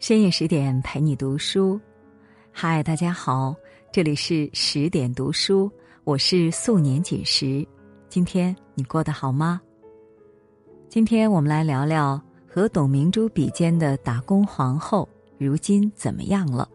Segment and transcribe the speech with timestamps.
[0.00, 1.78] 深夜十点陪你读书，
[2.52, 3.52] 嗨，大家好，
[3.92, 5.68] 这里是十点读书，
[6.04, 7.66] 我是素年锦时。
[8.08, 9.60] 今天你过得好吗？
[10.88, 15.06] 今天我们来聊聊和董明珠比肩的打工皇后，
[15.36, 16.68] 如今怎么样了？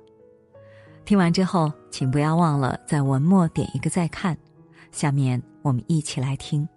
[1.05, 4.37] 听完之后，请不要忘了在文末点一个再看。
[4.91, 6.67] 下面我们一起来听。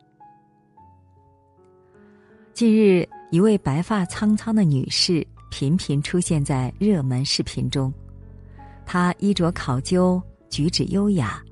[2.55, 5.27] 近日，一位白发苍苍的女士。
[5.51, 7.93] 频频出现在热门视频中，
[8.85, 11.43] 他衣着考究，举止优雅，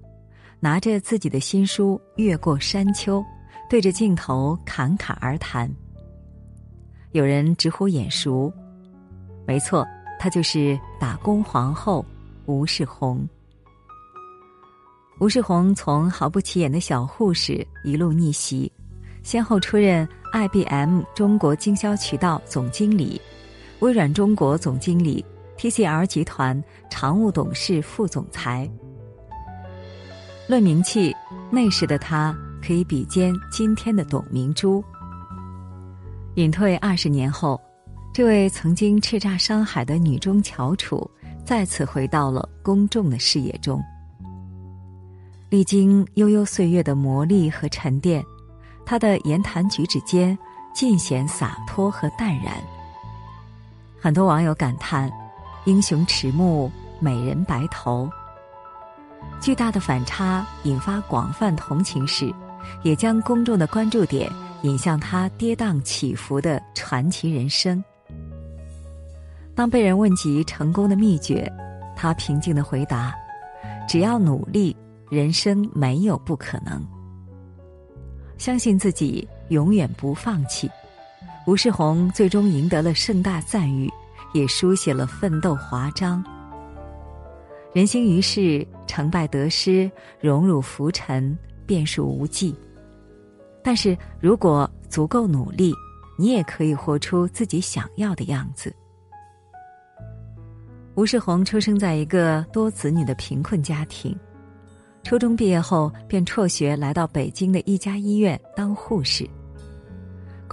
[0.60, 3.20] 拿着自己的新书《越过山丘》，
[3.70, 5.70] 对着镜头侃侃而谈。
[7.12, 8.52] 有人直呼眼熟，
[9.46, 9.86] 没错，
[10.18, 12.04] 她就是打工皇后
[12.46, 13.26] 吴世红。
[15.20, 18.70] 吴世红从毫不起眼的小护士一路逆袭，
[19.22, 23.20] 先后出任 IBM 中国经销渠道总经理。
[23.84, 25.22] 微软中国总经理
[25.58, 26.58] ，TCL 集团
[26.88, 28.66] 常务董事、副总裁。
[30.48, 31.14] 论名气，
[31.50, 32.34] 那时的他
[32.66, 34.82] 可以比肩今天的董明珠。
[36.36, 37.60] 隐退二十年后，
[38.10, 41.06] 这位曾经叱咤商海的女中翘楚，
[41.44, 43.82] 再次回到了公众的视野中。
[45.50, 48.24] 历经悠悠岁月的磨砺和沉淀，
[48.86, 50.36] 她的言谈举止间
[50.74, 52.56] 尽显洒脱和淡然。
[54.04, 55.10] 很多网友感叹
[55.64, 58.06] ：“英雄迟暮，美人白头。”
[59.40, 62.30] 巨大的反差引发广泛同情时，
[62.82, 64.30] 也将公众的关注点
[64.60, 67.82] 引向他跌宕起伏的传奇人生。
[69.54, 71.50] 当被人问及成功的秘诀，
[71.96, 73.14] 他平静的回答
[73.88, 74.76] ：“只要努力，
[75.08, 76.86] 人生没有不可能。
[78.36, 80.70] 相信自己，永远不放弃。”
[81.46, 83.92] 吴世红最终赢得了盛大赞誉，
[84.32, 86.24] 也书写了奋斗华章。
[87.74, 89.90] 人生于世，成败得失、
[90.20, 91.36] 荣辱浮沉，
[91.66, 92.56] 变数无忌。
[93.62, 95.74] 但是如果足够努力，
[96.16, 98.74] 你也可以活出自己想要的样子。
[100.94, 104.18] 吴世红出生在一个多子女的贫困家庭，
[105.02, 109.28] 初中毕业后便辍学来到北京的一家医院当护士。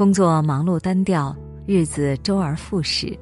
[0.02, 1.36] 工作忙碌单调，
[1.68, 3.16] 日子周而复始。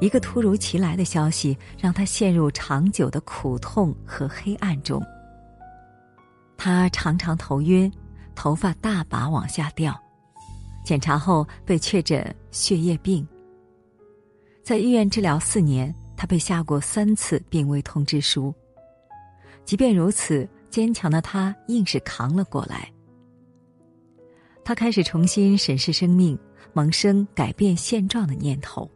[0.00, 5.00] 一个突如其来的消息让他陷入长久的苦痛和黑暗中。
[6.56, 7.88] 他常常头晕，
[8.34, 9.96] 头发大把往下掉。
[10.84, 13.24] 检查后被确诊血液病。
[14.64, 18.52] 在医院治疗四年，他被下过三次病危通知书。
[19.64, 22.90] 即便如此，坚强的他硬是扛了过来。
[24.66, 26.36] 他开始重新审视生命，
[26.72, 28.90] 萌生改变现状的念头。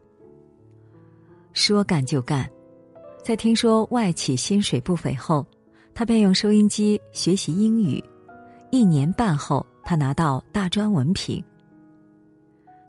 [1.53, 2.45] 说干就干，
[3.23, 5.47] 在听说外企薪水不菲后，
[5.93, 8.03] 他便用收音机学习英语。
[8.69, 11.41] 一年半后，他拿到大专文凭。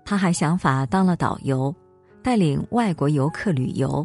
[0.05, 1.73] 他还想法当了导游，
[2.21, 4.05] 带领外国游客旅游。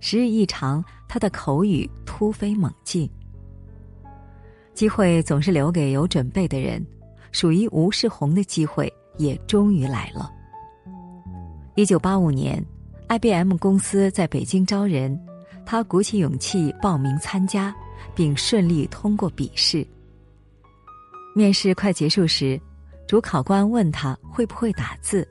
[0.00, 3.08] 时日一长，他的口语突飞猛进。
[4.74, 6.84] 机会总是留给有准备的人。
[7.32, 10.30] 属于吴世红的机会也终于来了。
[11.74, 12.64] 一九八五年
[13.08, 15.18] ，IBM 公司在北京招人，
[15.64, 17.74] 他鼓起勇气报名参加，
[18.14, 19.86] 并顺利通过笔试。
[21.34, 22.60] 面试快结束时，
[23.08, 25.26] 主考官问他会不会打字，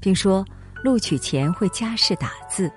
[0.00, 0.44] 并说
[0.82, 2.72] 录取前会加试打字。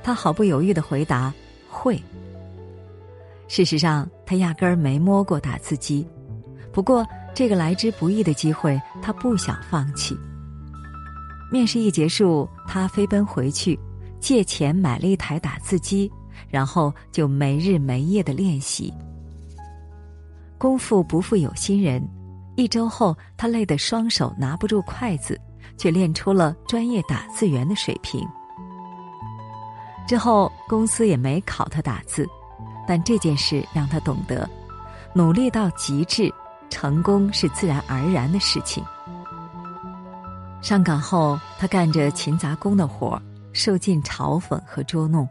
[0.00, 1.34] 他毫不犹豫的回答
[1.68, 2.00] ：“会。”
[3.48, 6.06] 事实上，他压根儿没摸过打字机。
[6.72, 7.04] 不过，
[7.38, 10.18] 这个来之不易的机会，他不想放弃。
[11.52, 13.78] 面试一结束，他飞奔回去，
[14.18, 16.10] 借钱买了一台打字机，
[16.50, 18.92] 然后就没日没夜的练习。
[20.58, 22.04] 功夫不负有心人，
[22.56, 25.40] 一周后，他累得双手拿不住筷子，
[25.76, 28.20] 却练出了专业打字员的水平。
[30.08, 32.26] 之后，公司也没考他打字，
[32.84, 34.50] 但这件事让他懂得，
[35.14, 36.34] 努力到极致。
[36.70, 38.84] 成功是自然而然的事情。
[40.60, 43.20] 上岗后，他干着勤杂工的活
[43.52, 45.28] 受尽嘲讽和捉弄。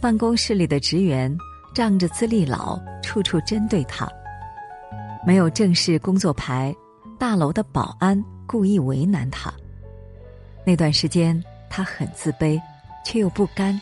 [0.00, 1.36] 办公室里的职员
[1.74, 4.08] 仗着资历老，处处针对他。
[5.26, 6.74] 没有正式工作牌，
[7.18, 9.52] 大楼的保安故意为难他。
[10.64, 12.60] 那段时间，他很自卑，
[13.04, 13.80] 却又不甘。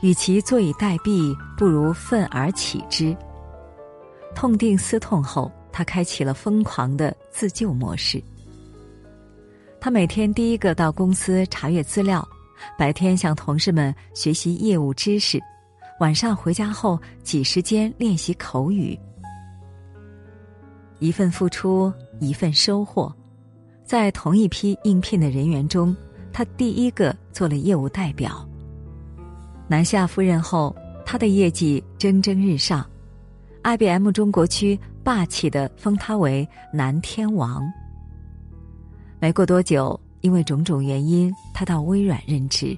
[0.00, 3.16] 与其坐以待毙，不如奋而起之。
[4.34, 8.22] 痛定思痛后，他开启了疯狂的自救模式。
[9.80, 12.26] 他每天第一个到公司查阅资料，
[12.78, 15.40] 白天向同事们学习业务知识，
[16.00, 18.98] 晚上回家后挤时间练习口语。
[21.00, 23.12] 一份付出，一份收获。
[23.84, 25.94] 在同一批应聘的人员中，
[26.32, 28.48] 他第一个做了业务代表。
[29.66, 30.74] 南下赴任后，
[31.04, 32.88] 他的业绩蒸蒸日上
[33.62, 37.70] ，IBM 中国区霸气的封他为“南天王”。
[39.20, 42.76] 没过多久，因为种种原因，他到微软任职。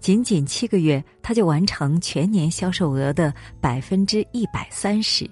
[0.00, 5.28] 仅仅七个月，他就完成全年销售额的百分之一百三十。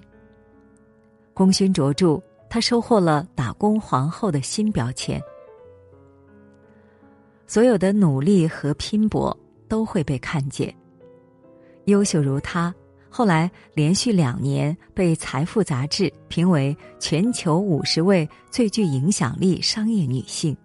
[1.33, 5.21] 功勋卓著，他收获了“打工皇后”的新标签。
[7.45, 9.35] 所有的努力和拼搏
[9.69, 10.73] 都会被看见。
[11.85, 12.75] 优秀如他，
[13.09, 20.55] 后来连续两年被《财富》杂志评为全球五十位最具影响力商业女性。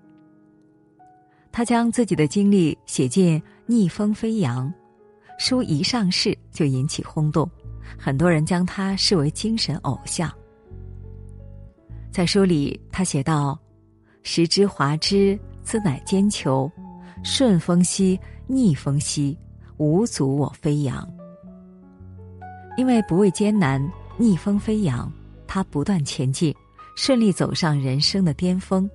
[1.51, 4.69] 她将自己的经历写进《逆风飞扬》，
[5.39, 7.49] 书一上市就引起轰动，
[7.99, 10.31] 很多人将她视为精神偶像。
[12.11, 13.59] 在书里，她写道
[14.23, 16.71] ：“时之华之，兹乃坚求；
[17.25, 19.39] 顺风兮，逆风兮。”
[19.79, 21.09] 无阻我飞扬，
[22.77, 23.81] 因为不畏艰难，
[24.17, 25.11] 逆风飞扬，
[25.47, 26.55] 他不断前进，
[26.97, 28.89] 顺利走上人生的巅峰。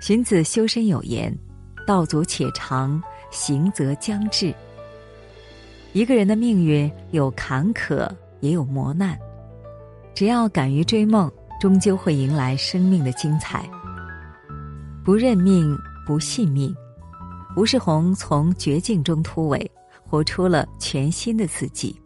[0.00, 1.32] 荀子修身有言
[1.86, 3.00] ：“道阻且长，
[3.30, 4.52] 行则将至。”
[5.94, 8.10] 一个人的命运有坎坷，
[8.40, 9.16] 也有磨难，
[10.14, 13.68] 只要敢于追梦，终究会迎来生命的精彩。
[15.04, 16.74] 不认命，不信命。
[17.56, 19.70] 吴世宏从绝境中突围，
[20.12, 21.98] 活出了全新的自己。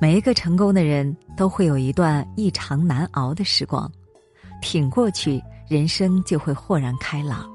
[0.00, 3.90] 每一个成功的人都会有一段异常难熬的时光，
[4.62, 7.46] 挺过去，人生就会豁然开朗。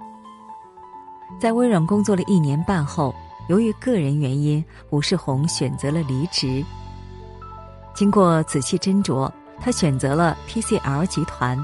[1.41, 3.15] 在微软工作了一年半后，
[3.47, 6.63] 由于个人原因，吴世宏选择了离职。
[7.95, 9.27] 经过仔细斟酌，
[9.59, 11.57] 他选择了 TCL 集团。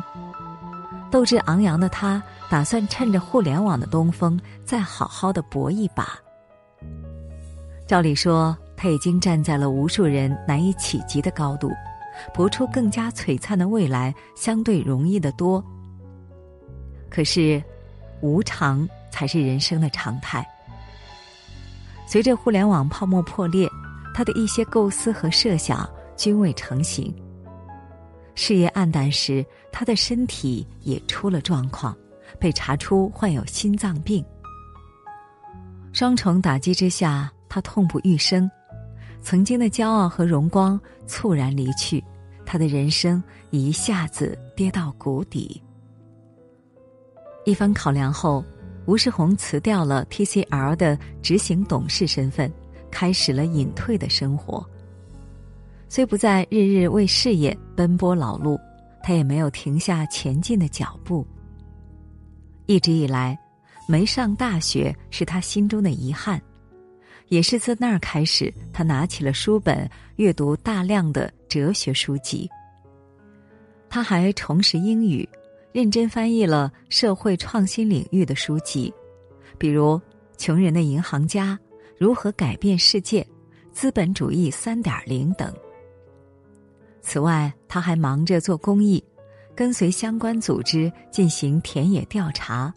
[1.12, 2.24] 斗志昂扬的他。
[2.48, 6.16] 打算趁着互联网的东风，再好好的搏一把。
[7.88, 11.72] 照理说，他已经站在了无数人难以企及的高度，
[12.34, 15.64] 搏出更加璀璨的未来，相对容易得多。
[17.10, 17.64] 可是，
[18.22, 20.46] 无常才是人生的常态。
[22.08, 23.70] 随着互联网泡沫破裂，
[24.14, 27.14] 他的一些构思和设想均未成型。
[28.34, 31.96] 事业黯淡时，他的身体也出了状况。
[32.38, 34.24] 被查出患有心脏病，
[35.94, 38.52] 双重打击之下，他痛不欲生，
[39.22, 42.04] 曾经的骄傲和荣光猝然离去，
[42.46, 45.64] 他的人生一下子跌到谷底。
[47.46, 48.44] 一番考量后，
[48.88, 52.52] 吴世宏辞掉了 TCL 的执行董事身份，
[52.92, 54.62] 开始了隐退的生活。
[55.88, 58.60] 虽不再日日为事业奔波劳碌，
[59.02, 61.26] 他也没有停下前进的脚步。
[62.66, 63.40] 一直以来，
[63.88, 66.42] 没上大学是他心中的遗憾，
[67.28, 72.50] 也是自那儿开始，他拿起了书本，阅读大量的哲学书籍。
[73.90, 75.28] 他还重拾英语，
[75.72, 78.94] 认真翻译了社会创新领域的书籍，
[79.58, 79.98] 比如
[80.38, 81.60] 《穷人的银行家》
[81.98, 83.22] 《如何改变世界》
[83.72, 85.54] 《资本主义三点零》等。
[87.02, 89.04] 此外，他还忙着做公益。
[89.58, 92.74] 跟随相关组织进行田野调查，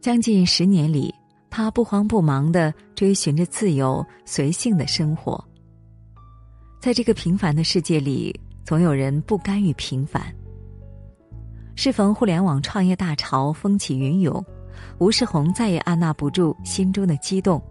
[0.00, 1.12] 将近十年里，
[1.56, 5.42] 他不慌不忙的追寻着自由随性的生活。
[6.80, 8.34] 在这个平凡的世界里，
[8.64, 10.20] 总有人不甘于平凡。
[11.76, 14.44] 适逢互联网创业大潮风起云涌，
[14.98, 17.62] 吴世宏再也按捺不住心中的激动，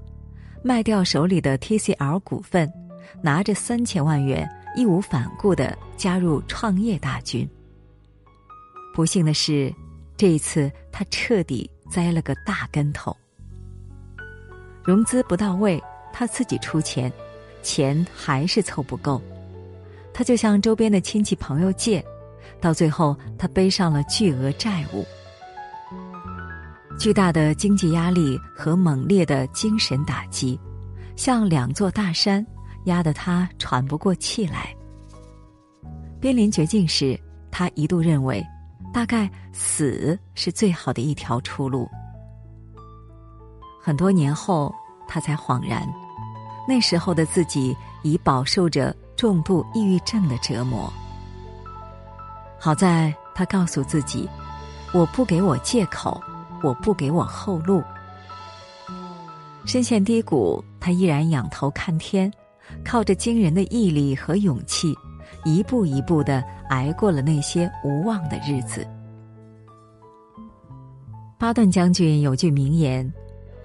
[0.63, 2.72] 卖掉手里的 TCL 股份，
[3.22, 4.50] 拿着三千万元。
[4.78, 7.46] 义无反顾的加入创业大军。
[8.96, 9.75] 不幸的是，
[10.16, 13.13] 这一次他彻底栽了个大跟头。
[14.84, 17.12] 融资不到位，他自己出钱，
[17.62, 19.22] 钱还是凑不够，
[20.13, 22.04] 他就向周边的亲戚朋友借，
[22.60, 25.06] 到最后他背上了巨额债务。
[27.00, 30.60] 巨大的经济压力和猛烈的精神打击，
[31.16, 32.46] 像两座大山。
[32.86, 34.75] 压得他喘不过气来。
[36.20, 37.18] 濒临绝境时，
[37.50, 38.46] 他一度认为，
[38.94, 41.90] 大概死是最好的一条出路。
[43.86, 44.74] 很多年后，
[45.06, 45.86] 他才恍然，
[46.66, 50.92] 那时候的自己已饱受着重度抑郁症的折磨。
[52.58, 54.25] 好在他告诉自己
[54.96, 56.18] ：“我不给我借口，
[56.63, 57.84] 我不给我后路。
[59.66, 62.32] 深陷低谷，他依然仰头看天，
[62.86, 64.98] 靠着惊人的毅力和勇气，
[65.44, 68.88] 一步一步的挨过了那些无望的日子。
[71.38, 73.12] 巴顿将军有句名言：“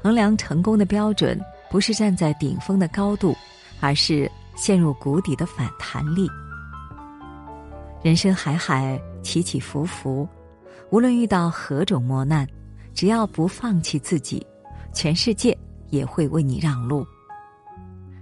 [0.02, 1.40] 衡量成功的标准，
[1.70, 3.34] 不是站在顶峰的高度，
[3.80, 6.28] 而是陷入谷底的反弹力。”
[8.02, 10.26] 人生海海，起起伏伏，
[10.90, 12.46] 无论遇到何种磨难，
[12.94, 14.46] 只要不放弃自己，
[14.92, 15.56] 全世界
[15.88, 17.04] 也会为你让路。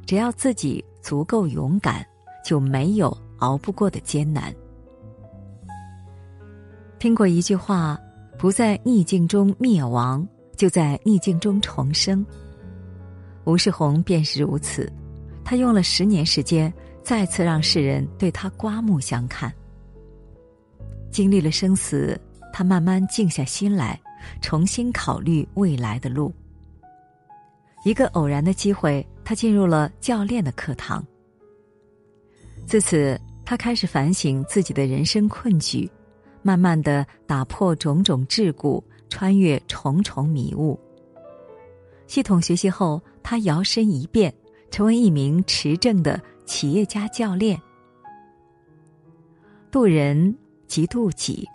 [0.07, 2.05] 只要自己足够勇敢，
[2.45, 4.55] 就没有熬不过的艰难。
[6.99, 7.99] 听过一句话。
[8.39, 12.25] 不在逆境中灭亡，就在逆境中重生。
[13.45, 14.91] 吴世宏便是如此，
[15.45, 16.73] 他用了十年时间，
[17.03, 19.53] 再次让世人对他刮目相看。
[21.11, 22.21] 经历了生死，
[22.53, 24.01] 他慢慢静下心来，
[24.41, 26.35] 重新考虑未来的路。
[27.85, 31.05] 一个偶然的机会，他进入了教练的课堂。
[32.67, 35.89] 自此，他开始反省自己的人生困局。
[36.43, 40.79] 慢慢的打破种种桎梏，穿越重重迷雾。
[42.07, 44.33] 系统学习后，他摇身一变，
[44.71, 47.61] 成为一名持证的企业家教练。
[49.71, 50.37] 渡人
[50.67, 51.47] 即渡己，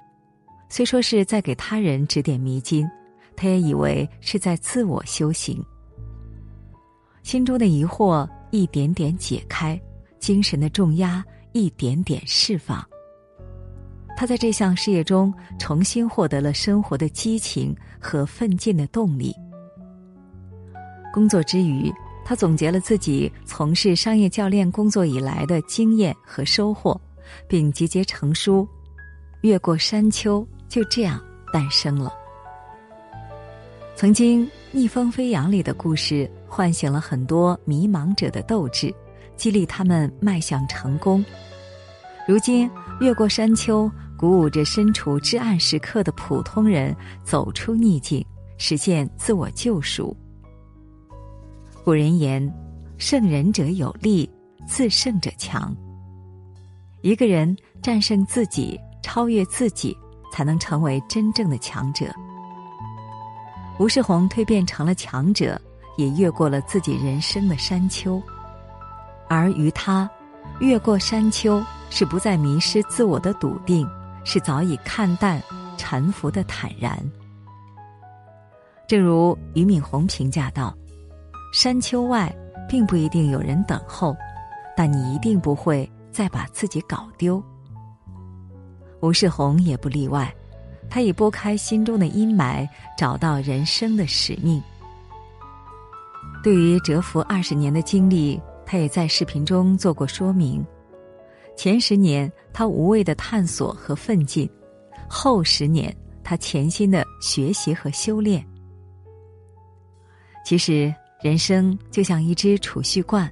[0.70, 2.88] 虽说是在给他人指点迷津，
[3.36, 5.64] 他也以为是在自我修行。
[7.24, 9.80] 心中的疑惑一点点解开，
[10.20, 12.86] 精神的重压一点点释放。
[14.22, 19.36] 他在这项事业中重新获得了生活的激情和奋进的动力。
[21.12, 21.92] 工作之余，
[22.24, 27.02] 他总结了自己从事商业教练工作以来的经验和收获，
[27.48, 28.62] 并集结成书，
[29.42, 31.20] 《越过山丘》就这样
[31.52, 32.14] 诞生了。
[33.96, 38.94] 曾经逆风飞扬里的故事，唤醒了很多迷茫者的斗志，
[39.36, 41.26] 激励他们迈向成功。
[42.32, 42.72] 如今，
[43.02, 43.92] 越过山丘。
[44.16, 46.96] 鼓舞着身处至暗时刻的普通人
[47.26, 48.26] 走出逆境，
[48.58, 50.16] 实现自我救赎。
[51.84, 52.42] 古人言
[52.98, 54.30] ：“胜人者有力，
[54.66, 55.76] 自胜者强。”
[57.02, 59.98] 一个人战胜自己，超越自己，
[60.32, 62.06] 才能成为真正的强者。
[63.78, 65.60] 吴世宏蜕变成了强者，
[65.98, 68.22] 也越过了自己人生的山丘。
[69.28, 70.10] 而于他，
[70.60, 71.62] 越过山丘
[71.92, 73.88] 是不再迷失自我的笃定。
[74.24, 75.42] 是早已看淡、
[75.78, 76.96] 沉浮的坦然。
[78.88, 80.72] 正如俞敏洪评价道
[81.52, 82.32] ：“山丘外
[82.70, 84.16] 并不一定有人等候，
[84.78, 87.44] 但你一定不会再把自己搞丢。”
[89.02, 90.32] 吴世宏也不例外，
[90.88, 94.62] 他已拨开心中的阴霾，找到人生的使命。
[96.44, 100.64] 对于蛰伏二十年的经历，他也在视频中做过说明。
[101.56, 104.48] 前十年，他无畏的探索和奋进；
[105.08, 108.44] 后十年，他潜心的学习和修炼。
[110.44, 110.92] 其实，
[111.22, 113.32] 人生就像一只储蓄罐，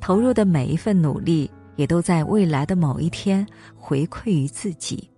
[0.00, 5.08] 投入的每一份努力，也都在未来的某一天回馈于自己。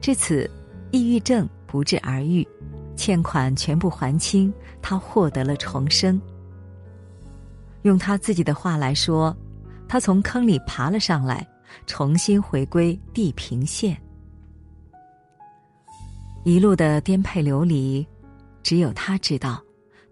[0.00, 0.50] 至此，
[0.90, 2.46] 抑郁症不治而愈，
[2.96, 6.20] 欠款全部还清，他获得了重生。
[7.82, 9.36] 用他自己的话来说。
[9.92, 11.46] 他从坑里爬了上来，
[11.86, 13.94] 重新回归地平线。
[16.44, 18.08] 一路的颠沛流离，
[18.62, 19.62] 只有他知道，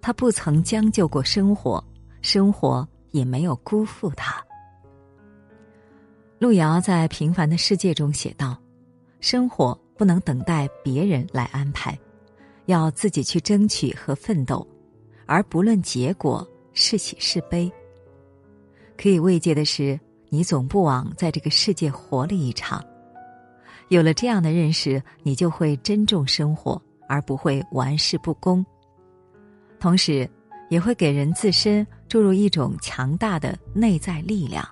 [0.03, 1.83] 他不曾将就过生活，
[2.21, 4.39] 生活也没有辜负他。
[6.39, 8.59] 路遥在《平凡的世界》中写道
[9.21, 11.99] ：“生活不能等待别人来安排，
[12.67, 14.69] 要自己去争取和奋斗，
[15.25, 17.73] 而不论结果是喜是悲。”
[19.01, 22.85] 可以慰藉的是，你总不枉在这个世界活了一场。
[23.89, 28.63] 有了这样的认识，你就会珍重生活，而不会玩世不恭。
[29.79, 30.29] 同时，
[30.69, 34.63] 也会给人自身注入一种强大的内在力量。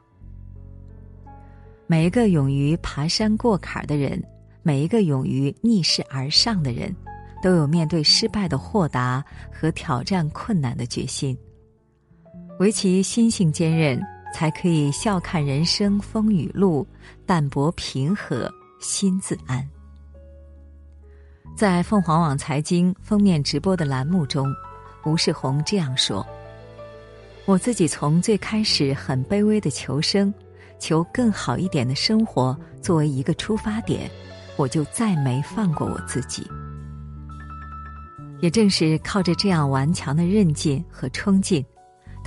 [1.87, 4.23] 每一个勇于爬山过坎的人，
[4.63, 6.95] 每一个勇于逆势而上的人，
[7.43, 11.35] 都有面对失败的豁达和挑战困难的决心。
[12.59, 13.99] 唯其心性坚韧。
[14.35, 16.87] 才可以笑看人生风雨路，
[17.27, 19.69] 淡泊平和，心自安。
[21.57, 24.55] 在凤凰网财经封面直播的栏目中，
[25.05, 26.25] 吴世宏这样说
[27.47, 30.33] ：“我自己从最开始很卑微的求生，
[30.79, 34.09] 求更好一点的生活作为一个出发点，
[34.57, 36.47] 我就再没放过我自己。
[38.41, 41.65] 也正是靠着这样顽强的韧劲和冲劲，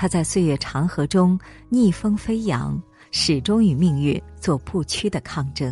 [0.02, 1.40] 他在岁月长河中
[1.70, 2.76] 逆风飞扬，
[3.12, 5.72] 始终与命运做不屈的抗争。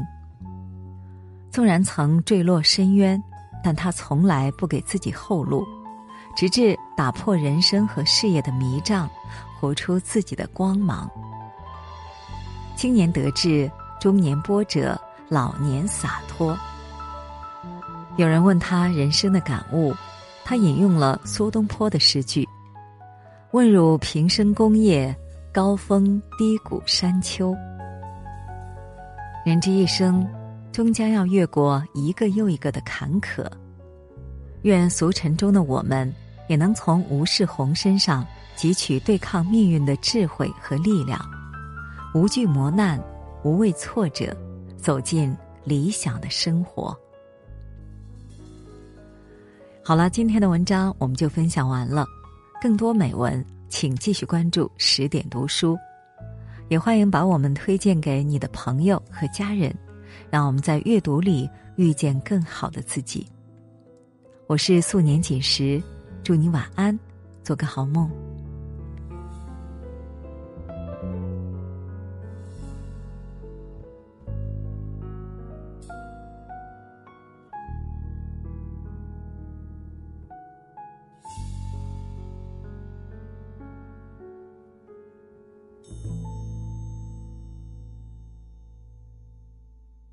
[1.49, 3.19] 纵然曾坠落深渊，
[3.63, 5.65] 但他从来不给自己后路，
[6.35, 9.09] 直至打破人生和事业的迷障，
[9.59, 11.09] 活出自己的光芒。
[12.75, 13.67] 青年得志，
[13.99, 14.95] 中年波折，
[15.27, 16.55] 老年洒脱。
[18.15, 19.91] 有人问他人生的感悟。
[20.45, 22.47] 他引用了苏东坡的诗句
[23.51, 25.15] ：“问汝平生功业，
[25.51, 27.55] 高峰低谷山丘。
[29.43, 30.23] 人之一生，
[30.71, 33.43] 终将要越过一个又一个的坎坷。
[34.61, 36.13] 愿俗尘中的我们，
[36.47, 38.23] 也能从吴世宏身上
[38.55, 41.19] 汲取对抗命运的智慧和力量，
[42.13, 43.01] 无惧磨难，
[43.43, 44.31] 无畏挫折，
[44.77, 46.95] 走进理想的生活。”
[49.83, 52.05] 好了，今天的文章我们就分享完了。
[52.61, 55.77] 更多美文，请继续关注十点读书，
[56.67, 59.73] 也欢迎把我们推荐给你的朋友和家人，
[60.29, 63.25] 让我们在阅读里遇见更好的自己。
[64.47, 65.81] 我是素年锦时，
[66.21, 66.97] 祝你晚安，
[67.43, 68.28] 做个好梦。